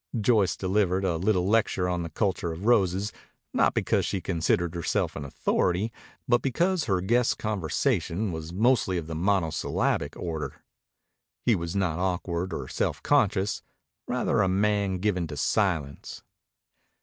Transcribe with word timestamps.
Joyce 0.19 0.57
delivered 0.57 1.05
a 1.05 1.17
little 1.17 1.47
lecture 1.47 1.87
on 1.87 2.01
the 2.01 2.09
culture 2.09 2.51
of 2.51 2.65
roses, 2.65 3.13
not 3.53 3.75
because 3.75 4.03
she 4.03 4.19
considered 4.19 4.73
herself 4.73 5.15
an 5.15 5.23
authority, 5.23 5.93
but 6.27 6.41
because 6.41 6.85
her 6.85 7.01
guest's 7.01 7.35
conversation 7.35 8.31
was 8.31 8.51
mostly 8.51 8.97
of 8.97 9.05
the 9.05 9.13
monosyllabic 9.13 10.17
order. 10.17 10.55
He 11.45 11.53
was 11.53 11.75
not 11.75 11.99
awkward 11.99 12.51
or 12.51 12.67
self 12.67 13.03
conscious; 13.03 13.61
rather 14.07 14.41
a 14.41 14.47
man 14.49 14.97
given 14.97 15.27
to 15.27 15.37
silence. 15.37 16.23